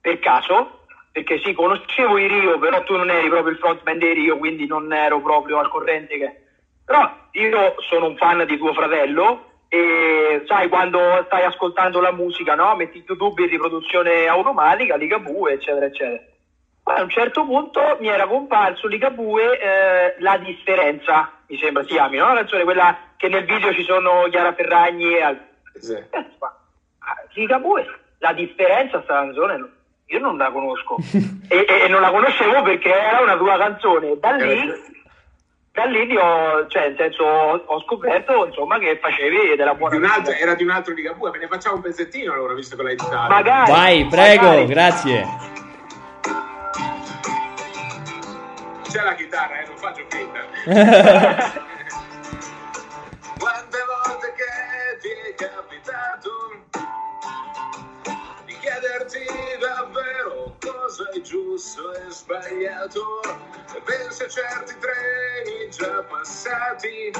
per 0.00 0.20
caso 0.20 0.82
perché 1.10 1.40
sì 1.40 1.52
conoscevo 1.52 2.16
i 2.16 2.28
Rio 2.28 2.60
però 2.60 2.84
tu 2.84 2.94
non 2.94 3.10
eri 3.10 3.28
proprio 3.28 3.54
il 3.54 3.58
frontman 3.58 3.98
dei 3.98 4.14
Rio 4.14 4.38
quindi 4.38 4.68
non 4.68 4.92
ero 4.92 5.20
proprio 5.20 5.58
al 5.58 5.68
corrente 5.68 6.16
che... 6.16 6.42
però 6.84 7.12
io 7.32 7.74
sono 7.88 8.06
un 8.06 8.16
fan 8.16 8.46
di 8.46 8.56
tuo 8.56 8.72
fratello 8.72 9.64
e 9.68 10.44
sai 10.46 10.68
quando 10.68 11.24
stai 11.26 11.42
ascoltando 11.42 12.00
la 12.00 12.12
musica 12.12 12.54
no? 12.54 12.76
metti 12.76 13.02
YouTube 13.04 13.42
in 13.42 13.48
riproduzione 13.48 14.28
automatica 14.28 14.94
Ligabue 14.94 15.54
eccetera 15.54 15.86
eccetera 15.86 16.22
ma 16.84 16.94
a 16.94 17.02
un 17.02 17.10
certo 17.10 17.44
punto 17.44 17.80
mi 17.98 18.06
era 18.06 18.28
comparso 18.28 18.86
Ligabue 18.86 19.58
eh, 19.58 20.14
La 20.18 20.38
differenza 20.38 21.32
mi 21.48 21.58
sembra 21.58 21.82
si 21.82 21.90
chiami, 21.90 22.18
no? 22.18 22.26
La 22.28 22.40
canzone 22.40 22.64
quella 22.64 22.96
che 23.18 23.28
nel 23.28 23.44
video 23.44 23.74
ci 23.74 23.82
sono 23.82 24.26
Chiara 24.30 24.54
Ferragni 24.54 25.14
e 25.14 25.22
altri. 25.22 25.46
Sì. 25.74 25.98
Ligabue, 27.34 27.86
la 28.18 28.32
differenza 28.32 29.02
sta 29.02 29.14
canzone 29.20 29.76
io 30.10 30.18
non 30.20 30.38
la 30.38 30.50
conosco 30.50 30.96
e, 31.48 31.66
e, 31.68 31.88
non 31.88 32.00
la 32.00 32.10
conoscevo 32.10 32.62
perché 32.62 32.88
era 32.88 33.20
una 33.20 33.36
tua 33.36 33.58
canzone. 33.58 34.18
Da 34.18 34.30
lì, 34.30 34.72
da 35.72 35.84
lì 35.84 36.16
ho, 36.16 36.66
cioè, 36.68 36.88
nel 36.88 36.96
senso, 36.96 37.24
ho 37.24 37.80
scoperto 37.82 38.46
insomma 38.46 38.78
che 38.78 38.98
facevi 39.02 39.54
della 39.56 39.74
buona 39.74 39.96
di 39.96 40.02
un 40.02 40.08
altro, 40.10 40.32
Era 40.32 40.54
di 40.54 40.62
un 40.62 40.70
altro 40.70 40.94
Ligabue, 40.94 41.30
me 41.30 41.38
ne 41.38 41.46
facciamo 41.46 41.76
un 41.76 41.82
pezzettino 41.82 42.32
allora, 42.32 42.54
visto 42.54 42.74
che 42.74 42.82
l'hai 42.82 42.96
citato. 42.96 43.28
Magari. 43.28 43.70
Vai, 43.70 44.06
prego, 44.06 44.46
magari. 44.46 44.66
grazie. 44.66 45.26
C'è 48.88 49.02
la 49.02 49.14
chitarra, 49.14 49.60
eh, 49.60 49.66
non 49.66 49.76
faccio 49.76 50.04
finta. 50.08 51.66
è 61.12 61.20
giusto 61.20 61.92
e 61.94 62.10
sbagliato. 62.10 63.20
E 63.74 63.80
pensi 63.82 64.22
a 64.24 64.28
certi 64.28 64.74
treni 64.78 65.70
già 65.70 66.02
passati. 66.04 67.10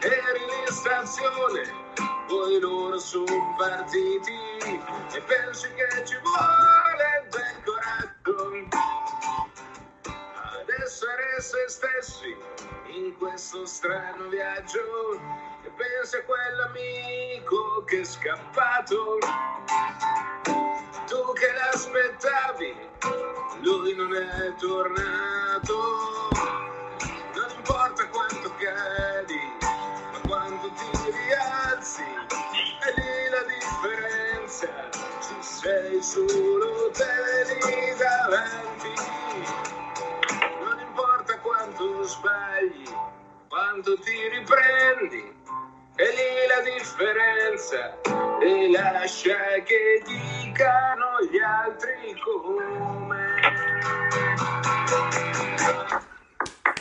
Eri 0.00 0.42
in 0.66 0.72
stazione 0.72 1.90
poi 2.30 2.60
loro 2.60 2.96
sono 2.98 3.56
partiti 3.58 4.38
e 4.62 5.20
pensi 5.26 5.68
che 5.74 6.04
ci 6.06 6.16
vuole 6.22 7.26
del 7.28 7.62
coraggio. 7.64 8.68
Ad 10.04 10.68
essere 10.80 11.40
se 11.40 11.64
stessi 11.66 12.36
in 12.94 13.16
questo 13.16 13.66
strano 13.66 14.28
viaggio. 14.28 15.18
E 15.64 15.70
pensa 15.76 16.18
a 16.18 16.22
quell'amico 16.22 17.84
che 17.84 18.00
è 18.00 18.04
scappato. 18.04 19.18
Tu 21.10 21.32
che 21.32 21.52
l'aspettavi, 21.52 22.72
lui 23.62 23.96
non 23.96 24.14
è 24.14 24.54
tornato. 24.60 25.74
Non 27.34 27.50
importa 27.56 28.06
quanto 28.06 28.54
cadi, 28.54 29.40
ma 29.60 30.20
quando 30.28 30.70
ti 30.70 31.10
rialzi, 31.10 32.04
è 32.04 32.94
lì 32.94 33.28
la 33.28 33.42
differenza. 33.42 34.68
Ci 35.20 35.34
sei 35.40 36.00
solo 36.00 36.92
te 36.92 37.58
lì 37.58 37.96
davanti. 37.98 38.94
Non 40.62 40.78
importa 40.78 41.38
quanto 41.38 42.02
sbagli, 42.04 42.88
quanto 43.48 43.98
ti 43.98 44.28
riprendi, 44.28 45.42
è 45.96 46.04
lì 46.04 46.46
la 46.46 46.60
differenza. 46.60 47.98
E 48.40 48.70
lascia 48.70 49.60
che 49.64 50.02
come. 50.04 50.39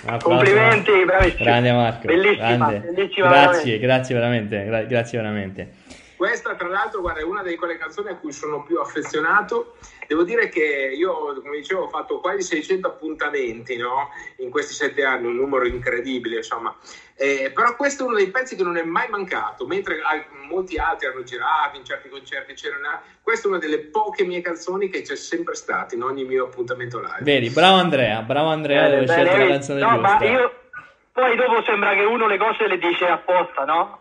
Applauso. 0.05 0.27
Complimenti, 0.27 0.91
bravissimo. 1.05 1.43
Grande 1.43 1.71
Marco. 1.71 2.07
Bellissima, 2.07 2.55
grande. 2.55 2.79
bellissima 2.79 3.27
Grazie, 3.27 3.47
veramente. 3.49 3.79
grazie 3.79 4.15
veramente. 4.15 4.65
gra- 4.65 4.83
grazie 4.83 5.17
veramente. 5.19 5.71
Questa, 6.19 6.53
tra 6.55 6.67
l'altro, 6.67 6.99
guarda, 6.99 7.21
è 7.21 7.23
una 7.23 7.41
delle 7.41 7.55
quelle 7.55 7.77
canzoni 7.77 8.09
a 8.09 8.17
cui 8.17 8.33
sono 8.33 8.61
più 8.63 8.77
affezionato. 8.81 9.75
Devo 10.05 10.23
dire 10.23 10.49
che 10.49 10.91
io, 10.93 11.39
come 11.41 11.55
dicevo, 11.55 11.83
ho 11.83 11.87
fatto 11.87 12.19
quasi 12.19 12.41
600 12.41 12.87
appuntamenti 12.87 13.77
no? 13.77 14.09
in 14.39 14.49
questi 14.49 14.73
sette 14.73 15.05
anni, 15.05 15.27
un 15.27 15.37
numero 15.37 15.65
incredibile, 15.65 16.35
insomma. 16.35 16.75
Eh, 17.15 17.53
però 17.55 17.73
questo 17.77 18.03
è 18.03 18.05
uno 18.05 18.17
dei 18.17 18.29
pezzi 18.31 18.57
che 18.57 18.63
non 18.63 18.75
è 18.75 18.83
mai 18.83 19.07
mancato, 19.07 19.65
mentre 19.65 20.01
al- 20.01 20.25
molti 20.49 20.75
altri 20.75 21.07
hanno 21.07 21.23
girato 21.23 21.77
in 21.77 21.85
certi 21.85 22.09
concerti, 22.09 22.53
c'erano. 22.53 22.99
Questa 23.21 23.47
è 23.47 23.51
una 23.51 23.59
delle 23.59 23.79
poche 23.79 24.25
mie 24.25 24.41
canzoni 24.41 24.89
che 24.89 25.03
c'è 25.03 25.15
sempre 25.15 25.55
stata 25.55 25.95
in 25.95 26.03
ogni 26.03 26.25
mio 26.25 26.47
appuntamento 26.47 26.99
live. 26.99 27.21
Vedi, 27.21 27.49
bravo 27.49 27.77
Andrea, 27.77 28.21
bravo 28.23 28.49
Andrea, 28.49 28.83
hai 28.83 28.89
bene, 28.89 29.07
scelto 29.07 29.37
la 29.37 29.47
canzone 29.47 29.79
no, 29.79 29.97
ma 29.99 30.17
giusta. 30.17 30.25
io 30.25 30.53
poi 31.13 31.35
dopo 31.37 31.63
sembra 31.63 31.93
che 31.93 32.03
uno 32.03 32.27
le 32.27 32.37
cose 32.37 32.67
le 32.67 32.77
dice 32.77 33.05
apposta, 33.05 33.63
no? 33.63 33.98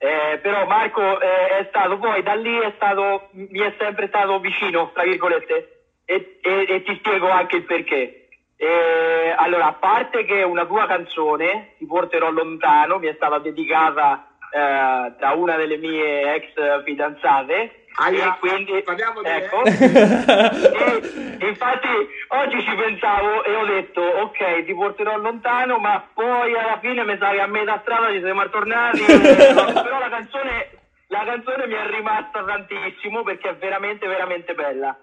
Eh, 0.00 0.38
però 0.40 0.64
Marco 0.66 1.20
eh, 1.20 1.58
è 1.58 1.66
stato 1.70 1.98
poi 1.98 2.22
da 2.22 2.34
lì 2.34 2.56
è 2.60 2.72
stato 2.76 3.28
mi 3.32 3.58
è 3.58 3.74
sempre 3.78 4.06
stato 4.06 4.38
vicino, 4.38 4.90
tra 4.92 5.02
virgolette, 5.02 5.86
e, 6.04 6.38
e- 6.40 6.66
e 6.68 6.82
ti 6.84 6.94
spiego 6.96 7.28
anche 7.28 7.56
il 7.56 7.64
perché. 7.64 8.28
Eh, 8.56 9.34
allora, 9.36 9.66
a 9.66 9.72
parte 9.72 10.24
che 10.24 10.42
una 10.42 10.66
tua 10.66 10.86
canzone, 10.86 11.74
Ti 11.78 11.86
porterò 11.86 12.30
lontano, 12.30 12.98
mi 12.98 13.06
è 13.08 13.14
stata 13.14 13.38
dedicata 13.38 14.26
eh, 14.52 15.12
da 15.18 15.32
una 15.36 15.56
delle 15.56 15.76
mie 15.76 16.34
ex 16.34 16.82
fidanzate. 16.84 17.77
Aia, 17.94 18.36
quindi, 18.38 18.80
parliamo 18.82 19.22
di 19.22 19.28
ecco, 19.28 19.64
e 19.64 21.46
infatti 21.46 21.88
oggi 22.28 22.62
ci 22.62 22.74
pensavo 22.76 23.42
e 23.42 23.54
ho 23.56 23.64
detto 23.64 24.00
ok 24.00 24.64
ti 24.64 24.74
porterò 24.74 25.16
lontano 25.16 25.78
ma 25.78 26.08
poi 26.14 26.56
alla 26.56 26.78
fine 26.78 27.04
mi 27.04 27.16
sa 27.18 27.30
che 27.30 27.40
a 27.40 27.46
metà 27.46 27.80
strada 27.82 28.12
ci 28.12 28.20
siamo 28.20 28.48
tornati 28.50 29.02
però 29.04 29.98
la 29.98 30.08
canzone, 30.10 30.70
la 31.08 31.24
canzone 31.24 31.66
mi 31.66 31.74
è 31.74 31.86
rimasta 31.90 32.44
tantissimo 32.44 33.22
perché 33.24 33.50
è 33.50 33.56
veramente 33.56 34.06
veramente 34.06 34.54
bella. 34.54 34.96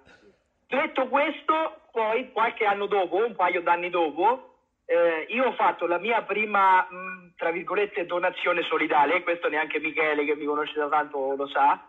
Detto 0.67 1.07
questo 1.07 1.81
poi 1.91 2.31
qualche 2.31 2.65
anno 2.65 2.85
dopo 2.85 3.17
un 3.17 3.35
paio 3.35 3.61
d'anni 3.61 3.89
dopo 3.89 4.55
eh, 4.85 5.25
io 5.29 5.45
ho 5.45 5.53
fatto 5.53 5.87
la 5.87 5.97
mia 5.97 6.21
prima 6.21 6.85
mh, 6.89 7.33
tra 7.37 7.49
virgolette 7.51 8.05
donazione 8.05 8.61
solidale 8.63 9.23
questo 9.23 9.49
neanche 9.49 9.79
Michele 9.79 10.25
che 10.25 10.35
mi 10.35 10.45
conosce 10.45 10.77
da 10.77 10.87
tanto 10.87 11.35
lo 11.35 11.47
sa 11.47 11.81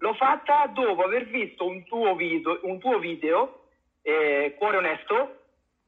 L'ho 0.00 0.14
fatta 0.14 0.66
dopo 0.72 1.04
aver 1.04 1.26
visto 1.26 1.66
un 1.66 1.84
tuo 1.84 2.14
video, 2.14 2.58
un 2.62 2.78
tuo 2.78 2.98
video 2.98 3.64
eh, 4.02 4.54
Cuore 4.56 4.78
Onesto, 4.78 5.36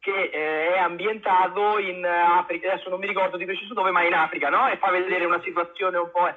che 0.00 0.30
eh, 0.32 0.74
è 0.74 0.78
ambientato 0.78 1.78
in 1.78 2.04
Africa, 2.04 2.72
adesso 2.72 2.90
non 2.90 2.98
mi 2.98 3.06
ricordo 3.06 3.36
di 3.38 3.46
preciso 3.46 3.72
dove, 3.72 3.90
ma 3.90 4.04
in 4.04 4.12
Africa, 4.12 4.50
no? 4.50 4.68
E 4.68 4.76
fa 4.76 4.90
vedere 4.90 5.24
una 5.24 5.40
situazione 5.42 5.96
un 5.96 6.10
po'... 6.10 6.28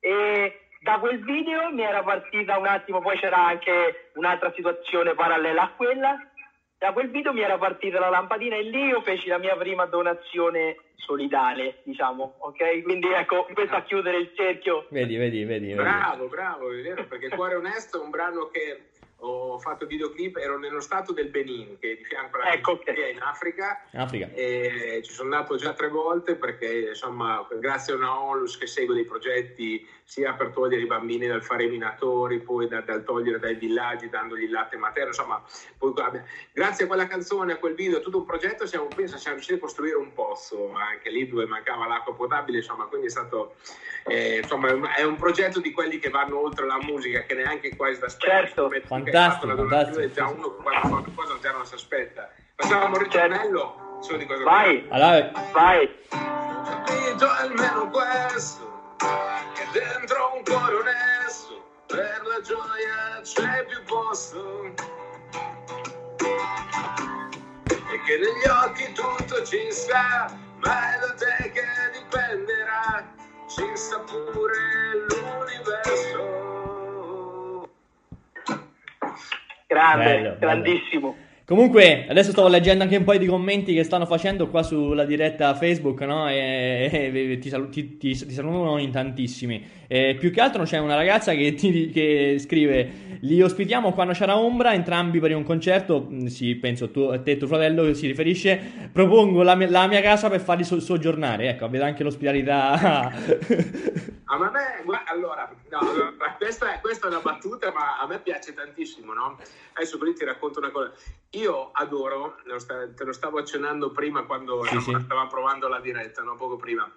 E 0.00 0.60
da 0.82 0.98
quel 0.98 1.22
video 1.22 1.70
mi 1.70 1.82
era 1.82 2.02
partita 2.02 2.58
un 2.58 2.66
attimo, 2.66 3.00
poi 3.00 3.16
c'era 3.18 3.46
anche 3.46 4.10
un'altra 4.14 4.52
situazione 4.54 5.14
parallela 5.14 5.62
a 5.62 5.72
quella, 5.76 6.18
da 6.82 6.90
quel 6.92 7.10
video 7.10 7.32
mi 7.32 7.42
era 7.42 7.58
partita 7.58 8.00
la 8.00 8.08
lampadina 8.08 8.56
e 8.56 8.62
lì 8.64 8.86
io 8.86 9.02
feci 9.02 9.28
la 9.28 9.38
mia 9.38 9.54
prima 9.54 9.86
donazione 9.86 10.78
solidale, 10.96 11.76
diciamo, 11.84 12.34
ok? 12.38 12.82
Quindi 12.82 13.06
ecco, 13.06 13.46
questo 13.54 13.76
a 13.76 13.82
chiudere 13.82 14.16
il 14.18 14.32
cerchio 14.34 14.86
Vedi, 14.90 15.16
vedi, 15.16 15.44
vedi. 15.44 15.66
vedi. 15.66 15.74
Bravo, 15.74 16.26
bravo, 16.26 16.72
è 16.72 16.82
vero, 16.82 17.04
perché 17.04 17.28
Cuore 17.28 17.54
Onesto 17.54 18.00
è 18.00 18.04
un 18.04 18.10
brano 18.10 18.48
che 18.50 18.80
ho 19.24 19.58
fatto 19.58 19.86
videoclip, 19.86 20.36
ero 20.36 20.58
nello 20.58 20.80
stato 20.80 21.12
del 21.12 21.28
Benin, 21.28 21.78
che 21.78 21.92
è 21.92 21.96
di 21.96 22.04
fianco 22.04 22.38
alla 22.38 22.52
Ecco, 22.52 22.72
Nigeria, 22.72 23.08
in 23.08 23.20
Africa, 23.20 23.80
In 23.92 24.00
Africa. 24.00 24.28
e 24.34 25.00
ci 25.04 25.12
sono 25.12 25.32
andato 25.34 25.56
già 25.56 25.72
tre 25.74 25.88
volte 25.88 26.34
perché 26.34 26.88
insomma 26.88 27.46
grazie 27.60 27.92
a 27.92 27.96
una 27.96 28.20
onlus 28.20 28.56
che 28.58 28.66
segue 28.66 28.94
dei 28.94 29.04
progetti 29.04 29.86
sia 30.04 30.32
per 30.34 30.48
togliere 30.50 30.82
i 30.82 30.86
bambini 30.86 31.26
dal 31.28 31.42
fare 31.44 31.64
i 31.64 31.68
minatori 31.70 32.40
poi 32.40 32.66
da- 32.68 32.80
dal 32.80 33.04
togliere 33.04 33.38
dai 33.38 33.54
villaggi 33.54 34.08
dandogli 34.08 34.42
il 34.42 34.50
latte 34.50 34.76
materno 34.76 35.08
insomma 35.08 35.42
poi, 35.78 35.92
vabbè, 35.94 36.22
grazie 36.52 36.84
a 36.84 36.88
quella 36.88 37.06
canzone 37.06 37.52
a 37.52 37.56
quel 37.56 37.74
video 37.74 37.98
a 37.98 38.00
tutto 38.00 38.18
un 38.18 38.24
progetto 38.26 38.66
siamo, 38.66 38.86
penso 38.94 39.16
siamo 39.16 39.36
riusciti 39.36 39.58
a 39.58 39.62
costruire 39.62 39.96
un 39.96 40.12
pozzo 40.12 40.72
anche 40.74 41.08
lì 41.10 41.28
dove 41.28 41.46
mancava 41.46 41.86
l'acqua 41.86 42.14
potabile 42.14 42.58
insomma 42.58 42.84
quindi 42.86 43.06
è 43.06 43.10
stato 43.10 43.54
eh, 44.04 44.38
insomma 44.38 44.68
è 44.68 44.72
un- 44.72 44.88
è 44.96 45.02
un 45.04 45.16
progetto 45.16 45.60
di 45.60 45.70
quelli 45.70 45.98
che 45.98 46.10
vanno 46.10 46.40
oltre 46.40 46.66
la 46.66 46.78
musica 46.82 47.22
che 47.22 47.34
neanche 47.34 47.74
quasi 47.76 48.00
da 48.00 48.08
Certo. 48.08 48.68
Fantastico, 49.12 49.56
fantastico. 49.56 50.10
già 50.12 50.26
uno 50.28 50.50
quando 50.52 50.80
fa 50.88 50.94
una 50.96 51.04
cosa 51.14 51.38
già 51.40 51.52
non 51.52 51.66
si 51.66 51.74
aspetta 51.74 52.30
facciamo 52.56 52.86
un 52.96 53.02
ritornello 53.02 53.98
solo 54.00 54.16
di 54.16 54.26
cosa 54.26 54.42
Vai, 54.42 54.86
Allora, 54.88 55.30
vai. 55.52 55.90
ho 56.10 56.62
capito 56.64 57.30
almeno 57.30 57.90
questo, 57.90 58.96
che 59.54 59.78
dentro 59.78 60.32
un 60.34 60.42
cuore 60.42 60.74
onesto, 60.74 61.62
per 61.86 62.22
la 62.26 62.40
gioia 62.40 63.20
c'è 63.22 63.64
più 63.66 63.82
posto. 63.84 64.74
E 67.68 68.00
che 68.06 68.16
negli 68.18 68.48
occhi 68.64 68.92
tutto 68.92 69.44
ci 69.44 69.70
sta, 69.70 70.34
ma 70.56 70.94
è 70.94 70.98
da 70.98 71.14
te 71.14 71.52
che 71.52 71.62
dipenderà, 71.92 73.04
ci 73.46 73.70
sta 73.74 73.98
pure 73.98 75.06
l'universo. 75.08 76.41
Grande, 79.72 80.04
Bello, 80.04 80.36
grandissimo. 80.38 81.16
Comunque, 81.52 82.06
adesso 82.08 82.30
stavo 82.30 82.48
leggendo 82.48 82.82
anche 82.82 82.96
un 82.96 83.04
po' 83.04 83.14
di 83.14 83.26
commenti 83.26 83.74
che 83.74 83.84
stanno 83.84 84.06
facendo 84.06 84.48
qua 84.48 84.62
sulla 84.62 85.04
diretta 85.04 85.54
Facebook, 85.54 86.00
no? 86.00 86.26
E, 86.30 86.88
e 87.12 87.38
ti, 87.38 87.50
salu- 87.50 87.68
ti- 87.68 87.98
ti- 87.98 88.16
ti 88.16 88.32
salutano 88.32 88.78
in 88.78 88.90
tantissimi. 88.90 89.62
E 89.86 90.16
più 90.18 90.30
che 90.32 90.40
altro 90.40 90.62
c'è 90.62 90.78
una 90.78 90.94
ragazza 90.94 91.34
che, 91.34 91.52
che 91.52 92.36
scrive: 92.38 93.18
Li 93.20 93.42
ospitiamo 93.42 93.92
quando 93.92 94.14
c'era 94.14 94.38
ombra, 94.38 94.72
entrambi 94.72 95.20
per 95.20 95.36
un 95.36 95.42
concerto. 95.42 96.08
Mm, 96.10 96.24
Sì, 96.24 96.54
penso 96.54 96.90
tu, 96.90 97.00
a 97.00 97.18
te 97.20 97.32
e 97.32 97.36
tuo 97.36 97.48
fratello 97.48 97.92
si 97.92 98.06
riferisce. 98.06 98.58
Propongo 98.90 99.42
la 99.42 99.54
mia, 99.54 99.68
la 99.68 99.86
mia 99.86 100.00
casa 100.00 100.30
per 100.30 100.40
farli 100.40 100.64
so- 100.64 100.80
soggiornare. 100.80 101.50
Ecco, 101.50 101.66
avete 101.66 101.84
anche 101.84 102.02
l'ospitalità. 102.02 103.12
A 104.32 104.38
me, 104.38 104.82
gua- 104.86 105.04
allora, 105.04 105.46
no, 105.70 105.78
allora, 105.78 106.14
questa, 106.38 106.74
è, 106.76 106.80
questa 106.80 107.06
è 107.06 107.10
una 107.10 107.20
battuta, 107.20 107.70
ma 107.70 107.98
a 108.00 108.06
me 108.06 108.18
piace 108.18 108.54
tantissimo, 108.54 109.12
no? 109.12 109.36
Adesso 109.74 109.98
così 109.98 110.14
ti 110.14 110.24
racconto 110.24 110.58
una 110.58 110.70
cosa. 110.70 110.90
Io 111.32 111.41
adoro, 111.72 112.36
lo 112.44 112.58
sta- 112.58 112.88
te 112.92 113.04
lo 113.04 113.12
stavo 113.12 113.38
accennando 113.38 113.90
prima 113.90 114.24
quando 114.24 114.64
Sì, 114.64 114.80
sì. 114.80 114.96
stavamo 115.00 115.28
provando 115.28 115.68
la 115.68 115.80
diretta, 115.80 116.22
no? 116.22 116.34
Poco 116.36 116.56
prima. 116.56 116.90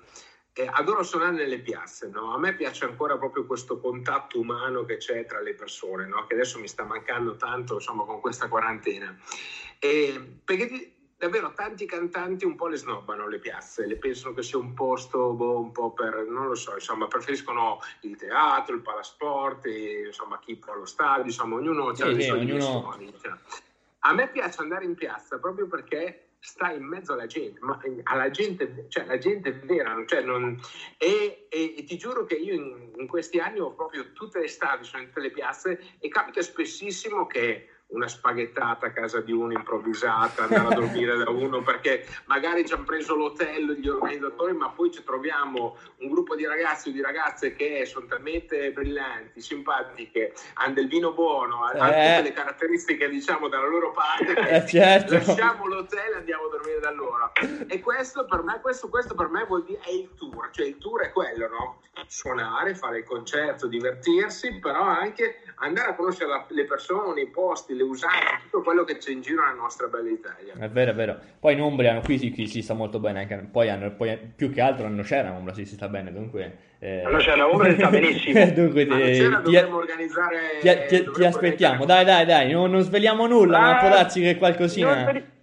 Eh, 0.57 0.69
adoro 0.71 1.03
suonare 1.03 1.33
nelle 1.33 1.59
piazze, 1.59 2.07
no? 2.07 2.33
A 2.33 2.37
me 2.37 2.55
piace 2.55 2.85
ancora 2.85 3.17
proprio 3.17 3.45
questo 3.45 3.77
contatto 3.77 4.39
umano 4.39 4.85
che 4.85 4.97
c'è 4.97 5.25
tra 5.25 5.41
le 5.41 5.53
persone, 5.53 6.05
no? 6.05 6.25
Che 6.25 6.33
adesso 6.33 6.59
mi 6.59 6.67
sta 6.67 6.85
mancando 6.85 7.35
tanto, 7.35 7.73
insomma, 7.73 8.05
con 8.05 8.21
questa 8.21 8.47
quarantena. 8.47 9.13
E, 9.79 10.39
perché 10.45 10.91
davvero 11.17 11.51
tanti 11.53 11.85
cantanti 11.85 12.45
un 12.45 12.55
po' 12.55 12.67
le 12.67 12.77
snobbano 12.77 13.27
le 13.27 13.39
piazze, 13.39 13.85
le 13.85 13.97
pensano 13.97 14.33
che 14.33 14.43
sia 14.43 14.57
un 14.57 14.73
posto 14.73 15.33
boh, 15.33 15.59
un 15.59 15.73
po' 15.73 15.91
per, 15.91 16.25
non 16.27 16.47
lo 16.47 16.55
so, 16.55 16.73
insomma, 16.73 17.07
preferiscono 17.07 17.79
il 18.01 18.15
teatro, 18.15 18.75
il 18.75 18.81
palasport, 18.81 19.65
insomma, 19.65 20.39
chi 20.39 20.55
può 20.55 20.71
allo 20.71 20.85
stadio, 20.85 21.25
insomma, 21.25 21.55
ognuno 21.55 21.89
ha 21.89 21.95
Sì, 21.95 22.13
le 22.13 22.21
sue 22.21 22.37
ognuno-. 22.39 22.97
A 24.07 24.13
me 24.13 24.29
piace 24.29 24.61
andare 24.61 24.85
in 24.85 24.93
piazza 24.93 25.39
proprio 25.39 25.65
perché 25.67 26.33
sta 26.39 26.71
in 26.71 26.83
mezzo 26.83 27.13
alla 27.13 27.25
gente, 27.25 27.59
ma 27.61 27.79
alla 28.03 28.29
gente, 28.29 28.85
cioè 28.89 29.03
la 29.05 29.17
gente 29.17 29.51
vera, 29.51 29.95
cioè 30.05 30.21
non- 30.21 30.59
e, 30.99 31.47
e- 31.49 31.73
e 31.75 31.83
ti 31.85 31.97
giuro 31.97 32.23
che 32.23 32.35
io 32.35 32.53
in, 32.53 32.91
in 32.97 33.07
questi 33.07 33.39
anni 33.39 33.59
ho 33.59 33.73
proprio 33.73 34.11
tutte 34.13 34.39
le 34.39 34.47
strade, 34.47 34.83
sono 34.83 35.01
in 35.01 35.07
tutte 35.07 35.21
le 35.21 35.31
piazze 35.31 35.79
e 35.99 36.07
capita 36.07 36.43
spessissimo 36.43 37.25
che 37.25 37.69
una 37.87 38.07
spaghettata 38.07 38.87
a 38.87 38.91
casa 38.91 39.21
di 39.21 39.31
uno 39.31 39.53
improvvisata, 39.53 40.43
andare 40.43 40.67
a 40.67 40.73
dormire 40.73 41.15
da 41.17 41.29
uno 41.29 41.61
perché 41.61 42.05
magari 42.25 42.65
ci 42.65 42.73
hanno 42.73 42.83
preso 42.83 43.15
l'hotel 43.15 43.73
gli 43.79 43.87
organizzatori, 43.87 44.53
ma 44.53 44.69
poi 44.69 44.91
ci 44.91 45.03
troviamo 45.03 45.77
un 45.99 46.09
gruppo 46.09 46.35
di 46.35 46.45
ragazzi 46.45 46.89
o 46.89 46.91
di 46.91 47.01
ragazze 47.01 47.53
che 47.55 47.85
sono 47.85 48.07
talmente 48.07 48.71
brillanti, 48.71 49.39
simpatiche, 49.39 50.33
hanno 50.55 50.73
del 50.73 50.87
vino 50.87 51.13
buono, 51.13 51.63
hanno 51.63 51.83
Eh. 51.91 52.07
tutte 52.17 52.21
le 52.23 52.33
caratteristiche 52.33 53.07
diciamo 53.07 53.47
dalla 53.47 53.67
loro 53.67 53.91
parte, 53.91 54.33
Eh, 54.55 54.65
certo. 54.67 55.13
lasciamo 55.13 55.67
l'hotel 55.67 56.13
e 56.13 56.17
andiamo 56.17 56.45
a 56.45 56.49
dormire 56.49 56.79
da 56.79 56.91
loro. 56.91 57.31
E 57.67 57.79
questo 57.79 58.25
per 58.25 58.41
me, 58.41 58.59
questo, 58.61 58.89
questo 58.89 59.13
per 59.15 59.27
me 59.29 59.45
vuol 59.45 59.63
dire 59.63 59.79
è 59.83 59.91
il 59.91 60.09
tour, 60.17 60.49
cioè 60.51 60.65
il 60.65 60.77
tour 60.77 61.01
è 61.03 61.11
quello, 61.11 61.47
no? 61.47 61.79
Suonare, 62.07 62.75
fare 62.75 62.97
il 62.99 63.03
concerto, 63.05 63.67
divertirsi, 63.67 64.59
però 64.59 64.81
anche 64.81 65.41
andare 65.57 65.91
a 65.91 65.95
conoscere 65.95 66.29
la- 66.29 66.45
le 66.49 66.65
persone, 66.65 67.21
i 67.21 67.29
posti, 67.29 67.73
le 67.75 67.83
usanze, 67.83 68.39
tutto 68.43 68.61
quello 68.63 68.83
che 68.83 68.97
c'è 68.97 69.11
in 69.11 69.21
giro 69.21 69.41
nella 69.41 69.53
nostra 69.61 69.87
bella 69.87 70.09
Italia. 70.09 70.53
È 70.57 70.69
vero, 70.69 70.91
è 70.91 70.93
vero. 70.95 71.17
Poi 71.39 71.53
in 71.53 71.61
Umbria, 71.61 71.99
qui, 72.01 72.17
sì, 72.17 72.31
qui 72.31 72.47
si 72.47 72.61
sta 72.61 72.73
molto 72.73 72.99
bene. 72.99 73.19
Anche, 73.19 73.35
poi, 73.51 73.69
hanno, 73.69 73.91
poi 73.91 74.17
più 74.35 74.51
che 74.51 74.61
altro 74.61 74.85
hanno 74.85 75.01
c'era 75.03 75.29
in 75.29 75.35
Umbria, 75.35 75.53
si, 75.53 75.65
si 75.65 75.75
sta 75.75 75.87
bene. 75.87 76.11
Dunque, 76.11 76.57
eh... 76.79 77.03
A 77.03 77.09
Nocera 77.09 77.45
Umbria 77.45 77.71
si 77.71 77.77
sta 77.79 77.89
benissimo. 77.89 78.45
dunque, 78.53 78.85
Ma 78.85 78.95
ti, 78.95 79.01
Nocera 79.01 79.37
ti- 79.37 79.51
dovremmo 79.51 79.77
organizzare... 79.77 80.37
ti- 80.61 81.03
ti- 81.03 81.11
ti 81.11 81.23
aspettiamo. 81.25 81.85
Dai, 81.85 82.05
dai, 82.05 82.25
dai. 82.25 82.51
Non, 82.51 82.71
non 82.71 82.81
sveliamo 82.81 83.27
nulla, 83.27 83.59
ma 83.59 83.77
Ah, 83.77 83.79
può 83.79 83.89
darsi 83.89 84.21
che 84.21 84.37
qualcosina 84.37 85.03
per- 85.03 85.33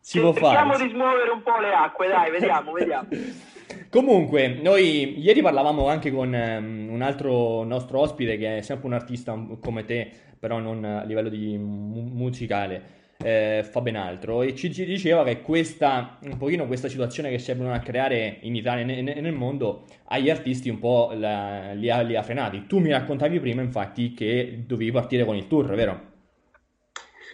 si 0.00 0.20
può 0.20 0.32
Cerchiamo 0.32 0.72
fare. 0.72 0.84
di 0.86 0.90
smuovere 0.92 1.30
un 1.30 1.42
po' 1.42 1.58
le 1.60 1.72
acque, 1.72 2.08
dai, 2.08 2.30
vediamo, 2.30 2.72
vediamo. 2.72 3.08
Comunque, 3.88 4.48
noi 4.60 5.18
ieri 5.20 5.40
parlavamo 5.40 5.88
anche 5.88 6.10
con 6.10 6.34
ehm, 6.34 6.88
un 6.90 7.00
altro 7.00 7.62
nostro 7.62 8.00
ospite 8.00 8.36
che 8.36 8.58
è 8.58 8.60
sempre 8.60 8.86
un 8.88 8.92
artista 8.92 9.38
come 9.60 9.84
te, 9.84 10.10
però 10.44 10.58
non 10.58 10.84
a 10.84 11.04
livello 11.04 11.30
di 11.30 11.56
mu- 11.56 12.02
musicale, 12.02 13.14
eh, 13.16 13.66
fa 13.66 13.80
ben 13.80 13.96
altro, 13.96 14.42
e 14.42 14.54
ci, 14.54 14.68
diceva 14.68 15.24
che 15.24 15.40
questa, 15.40 16.18
un 16.20 16.36
pochino 16.36 16.66
questa 16.66 16.90
situazione 16.90 17.30
che 17.30 17.38
si 17.38 17.50
è 17.50 17.56
venuta 17.56 17.76
a 17.76 17.78
creare 17.78 18.40
in 18.42 18.54
Italia 18.54 18.82
e 18.82 19.00
ne- 19.00 19.20
nel 19.22 19.32
mondo 19.32 19.86
agli 20.08 20.28
artisti 20.28 20.68
un 20.68 20.78
po' 20.78 21.12
la- 21.14 21.72
li, 21.72 21.88
ha, 21.88 22.02
li 22.02 22.14
ha 22.14 22.22
frenati. 22.22 22.66
Tu 22.66 22.78
mi 22.78 22.90
raccontavi 22.90 23.40
prima, 23.40 23.62
infatti, 23.62 24.12
che 24.12 24.64
dovevi 24.66 24.90
partire 24.90 25.24
con 25.24 25.34
il 25.34 25.46
tour, 25.46 25.74
vero? 25.74 26.12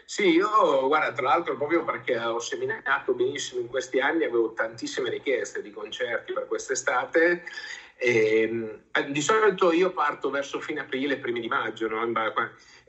Sì, 0.05 0.29
io 0.29 0.87
guarda, 0.87 1.11
tra 1.11 1.25
l'altro 1.25 1.57
proprio 1.57 1.83
perché 1.83 2.17
ho 2.17 2.39
seminato 2.39 3.13
benissimo 3.13 3.61
in 3.61 3.67
questi 3.67 3.99
anni, 3.99 4.23
avevo 4.23 4.53
tantissime 4.53 5.11
richieste 5.11 5.63
di 5.63 5.73
concerti 5.73 6.33
per 6.33 6.47
quest'estate. 6.47 7.43
E, 8.03 8.49
mh, 8.49 9.11
di 9.11 9.21
solito 9.21 9.73
io 9.73 9.93
parto 9.93 10.31
verso 10.31 10.59
fine 10.59 10.81
aprile, 10.81 11.19
primi 11.19 11.39
di 11.39 11.49
maggio, 11.49 11.87
no? 11.87 12.01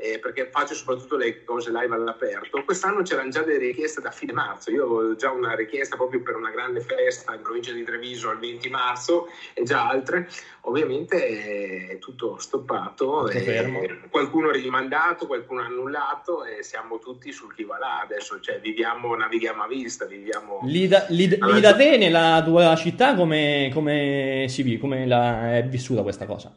Eh, 0.01 0.17
perché 0.17 0.49
faccio 0.49 0.73
soprattutto 0.73 1.15
le 1.15 1.43
cose 1.43 1.69
live 1.69 1.93
all'aperto. 1.93 2.63
Quest'anno 2.63 3.03
c'erano 3.03 3.29
già 3.29 3.43
delle 3.43 3.59
richieste 3.59 4.01
da 4.01 4.09
fine 4.09 4.33
marzo. 4.33 4.71
Io 4.71 4.83
avevo 4.83 5.15
già 5.15 5.29
una 5.29 5.53
richiesta 5.53 5.95
proprio 5.95 6.23
per 6.23 6.35
una 6.35 6.49
grande 6.49 6.81
festa 6.81 7.35
in 7.35 7.41
provincia 7.41 7.71
di 7.71 7.83
Treviso 7.83 8.31
il 8.31 8.39
20 8.39 8.69
marzo 8.69 9.27
e 9.53 9.61
già 9.61 9.87
altre. 9.87 10.27
Ovviamente 10.61 11.27
eh, 11.27 11.87
è 11.91 11.97
tutto 11.99 12.39
stoppato, 12.39 13.27
fermo. 13.27 13.81
qualcuno 14.09 14.49
ha 14.49 14.53
rimandato, 14.53 15.27
qualcuno 15.27 15.61
ha 15.61 15.65
annullato 15.65 16.45
e 16.45 16.63
siamo 16.63 16.97
tutti 16.97 17.31
sul 17.31 17.53
chi 17.53 17.63
va 17.63 17.77
là 17.77 17.99
adesso, 17.99 18.39
cioè 18.39 18.59
viviamo, 18.59 19.15
navighiamo 19.15 19.61
a 19.61 19.67
vista, 19.67 20.05
viviamo... 20.05 20.61
Lì 20.63 20.87
da, 20.87 21.05
lì- 21.09 21.27
lì 21.27 21.59
da 21.59 21.75
te, 21.75 21.97
nella 21.97 22.41
tua 22.43 22.75
città, 22.75 23.13
come, 23.13 23.69
come 23.71 24.45
si 24.49 24.63
vive, 24.63 24.79
come 24.79 25.05
la, 25.05 25.57
è 25.57 25.63
vissuta 25.63 26.01
questa 26.01 26.25
cosa? 26.25 26.51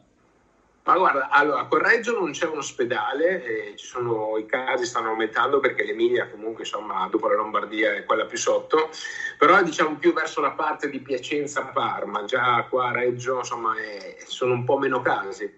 Ma 0.85 0.97
guarda, 0.97 1.29
allora 1.29 1.61
a 1.61 1.65
Correggio 1.65 2.13
non 2.19 2.29
c'è 2.29 2.45
un 2.45 2.59
ospedale, 2.59 3.43
e 3.43 3.75
ci 3.75 3.87
sono, 3.87 4.37
i 4.37 4.45
casi 4.45 4.85
stanno 4.85 5.09
aumentando 5.09 5.59
perché 5.59 5.83
l'Emilia 5.83 6.29
comunque 6.29 6.63
insomma 6.63 7.07
dopo 7.09 7.27
la 7.27 7.33
Lombardia 7.33 7.95
è 7.95 8.05
quella 8.05 8.25
più 8.25 8.37
sotto, 8.37 8.91
però 9.35 9.63
diciamo 9.63 9.95
più 9.95 10.13
verso 10.13 10.41
la 10.41 10.51
parte 10.51 10.87
di 10.91 10.99
Piacenza-Parma, 10.99 12.25
già 12.25 12.63
qua 12.69 12.89
a 12.89 12.91
Reggio 12.91 13.39
insomma 13.39 13.75
è- 13.77 14.17
sono 14.27 14.53
un 14.53 14.63
po' 14.63 14.77
meno 14.77 15.01
casi. 15.01 15.51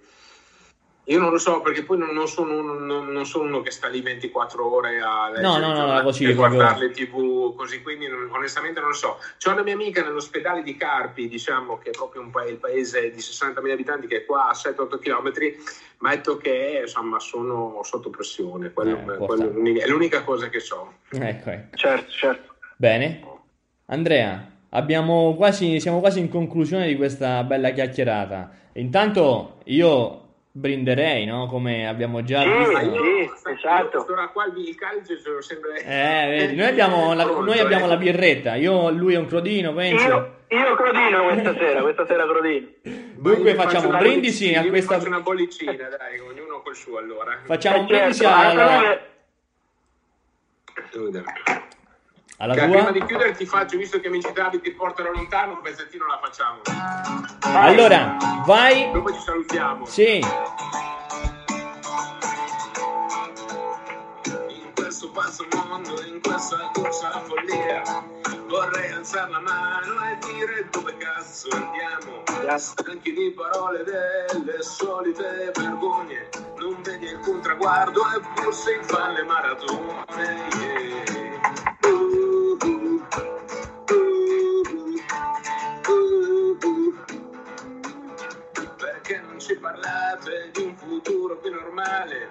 Io 1.09 1.19
non 1.19 1.31
lo 1.31 1.37
so 1.37 1.61
perché 1.61 1.83
poi 1.83 1.97
non, 1.97 2.09
non 2.09 2.27
sono, 2.27 2.57
uno- 2.59 2.73
non- 2.79 3.07
non 3.07 3.25
sono 3.25 3.45
uno 3.45 3.61
che 3.61 3.71
sta 3.71 3.87
lì 3.87 4.01
24 4.01 4.69
ore 4.69 4.99
a 4.99 5.31
No, 5.39 5.57
no, 5.57 5.73
no, 5.73 6.01
così, 6.03 6.33
guardare 6.33 6.79
le 6.79 6.91
tv 6.91 7.55
così, 7.55 7.81
quindi 7.81 8.09
non- 8.09 8.27
onestamente 8.29 8.81
non 8.81 8.89
lo 8.89 8.95
so. 8.95 9.17
C'è 9.37 9.49
una 9.49 9.63
mia 9.63 9.73
amica 9.73 10.03
nell'ospedale 10.03 10.61
di 10.63 10.75
Carpi, 10.75 11.29
diciamo 11.29 11.77
che 11.77 11.91
è 11.91 11.93
proprio 11.93 12.21
un 12.21 12.29
pa- 12.29 12.43
il 12.43 12.57
paese 12.57 13.09
di 13.11 13.21
60.000 13.21 13.73
abitanti 13.73 14.05
che 14.07 14.17
è 14.17 14.25
qua 14.25 14.49
a 14.49 14.53
7-8 14.53 14.99
km, 14.99 15.31
mi 15.99 16.09
ha 16.11 16.15
detto 16.15 16.35
che 16.35 16.79
insomma 16.81 17.19
sono 17.19 17.79
sotto 17.83 18.09
pressione, 18.09 18.73
Quello- 18.73 19.13
Eh, 19.13 19.17
quello 19.17 19.43
è 19.49 19.53
l'unica- 19.53 19.85
è 19.85 19.87
l'unica 19.87 20.23
cosa 20.25 20.49
che 20.49 20.59
so. 20.59 20.95
Ecco, 21.11 21.49
ecco. 21.51 21.77
Certo, 21.77 22.11
certo. 22.11 22.55
Bene. 22.75 23.21
Andrea, 23.85 24.45
abbiamo 24.71 25.35
quasi, 25.35 25.79
siamo 25.79 26.01
quasi 26.01 26.19
in 26.19 26.27
conclusione 26.27 26.85
di 26.85 26.97
questa 26.97 27.43
bella 27.45 27.69
chiacchierata. 27.69 28.51
Intanto 28.73 29.59
io 29.65 30.26
brinderei, 30.57 31.25
no? 31.25 31.45
Come 31.45 31.87
abbiamo 31.87 32.23
già 32.23 32.41
Sì, 32.41 32.47
visto. 32.49 32.79
Sì, 32.79 33.51
esatto. 33.51 33.89
quest'ora 33.89 34.27
qua 34.29 34.45
il 34.45 34.75
calcio 34.75 35.19
ce 35.21 35.29
l'ho 35.29 35.41
sempre... 35.41 35.83
Eh, 35.83 36.27
vedi, 36.29 36.55
noi 36.55 36.67
abbiamo 36.67 37.13
la, 37.13 37.25
noi 37.25 37.59
abbiamo 37.59 37.85
la 37.85 37.97
birretta. 37.97 38.55
Io, 38.55 38.89
lui 38.89 39.13
è 39.13 39.17
un 39.17 39.27
crodino, 39.27 39.73
penso. 39.73 40.05
Io, 40.07 40.57
io 40.57 40.75
crodino 40.75 41.23
questa 41.27 41.53
sera, 41.55 41.81
questa 41.81 42.05
sera 42.07 42.23
crodino. 42.25 42.67
Dunque 42.81 43.53
facciamo 43.53 43.89
faccio 43.89 43.93
un 43.93 43.97
brindisi 43.99 44.53
a 44.55 44.65
questa. 44.65 44.95
faccio 44.95 45.07
una 45.07 45.19
bollicina, 45.21 45.73
dai, 45.73 46.19
ognuno 46.19 46.61
col 46.61 46.75
suo 46.75 46.97
allora. 46.97 47.39
Facciamo 47.45 47.79
un 47.79 47.85
Eh, 47.85 47.87
certo, 47.87 47.99
brindisi 47.99 48.25
anche 48.25 48.61
alla, 48.61 48.79
noi- 48.79 48.99
alla 52.37 52.53
Che 52.53 52.67
prima 52.67 52.91
di 52.91 53.03
chiudere 53.03 53.31
ti 53.31 53.45
faccio, 53.45 53.77
visto 53.77 53.99
che 53.99 54.09
mi 54.09 54.21
citavi 54.21 54.61
ti 54.61 54.71
portano 54.71 55.11
lontano, 55.11 55.53
un 55.53 55.61
pezzettino 55.61 56.05
la 56.05 56.19
facciamo. 56.21 56.61
Allora, 57.57 58.17
vai. 58.45 58.91
Dopo 58.91 59.11
ci 59.11 59.19
salutiamo. 59.19 59.85
Sì. 59.85 60.17
In 64.49 64.71
questo 64.75 65.09
pazzo 65.11 65.47
mondo, 65.51 66.03
in 66.03 66.21
questa 66.21 66.69
corsa 66.73 67.09
follia, 67.21 67.81
vorrei 68.47 68.91
alzare 68.91 69.31
la 69.31 69.39
mano 69.39 70.05
e 70.05 70.17
dire 70.27 70.67
dove 70.69 70.95
cazzo 70.97 71.49
andiamo. 71.51 72.23
Stanchi 72.57 73.13
di 73.13 73.31
parole 73.31 73.83
delle 73.83 74.61
solite 74.61 75.51
vergogne, 75.55 76.29
non 76.59 76.81
vedi 76.83 77.05
il 77.05 77.19
contraguardo 77.19 78.01
eppur 78.15 78.53
si 78.53 78.77
fa 78.83 79.09
le 79.09 79.23
maratone. 79.23 80.05
yeah. 80.57 81.26
Normale? 91.77 92.27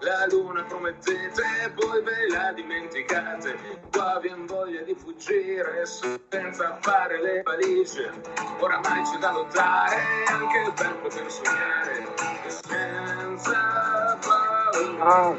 La 0.00 0.26
luna 0.30 0.62
promettete 0.64 1.42
e 1.64 1.70
poi 1.70 2.02
ve 2.02 2.28
la 2.30 2.52
dimenticate. 2.52 3.56
Qua 3.92 4.18
vien 4.20 4.46
voglia 4.46 4.82
di 4.82 4.94
fuggire 4.94 5.84
senza 5.86 6.78
fare 6.80 7.20
le 7.20 7.42
valigie. 7.42 8.10
Oramai 8.58 9.02
c'è 9.02 9.18
da 9.18 9.32
lottare 9.32 9.96
anche 10.28 10.58
il 10.66 10.72
tempo 10.74 11.08
per 11.08 11.30
sognare. 11.30 12.06
Senza 12.46 14.18
paura. 14.20 15.04
Ah, 15.04 15.36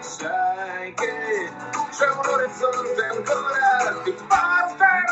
Sai 0.00 0.94
che 0.94 1.50
c'è 1.90 2.08
un 2.10 2.26
orizzonte 2.26 3.04
ancora, 3.04 4.00
ti 4.02 4.12
porterò 4.12 5.11